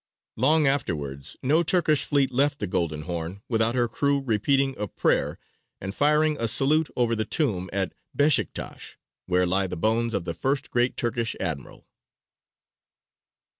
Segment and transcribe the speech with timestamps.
[0.35, 5.37] Long afterwards no Turkish fleet left the Golden Horn without her crew repeating a prayer
[5.79, 10.33] and firing a salute over the tomb at Beshiktash, where lie the bones of the
[10.33, 11.85] first great Turkish admiral.